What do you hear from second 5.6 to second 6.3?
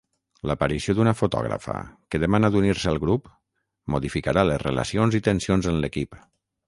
en l'equip.